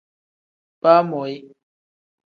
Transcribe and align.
Baamoyi. 0.81 1.35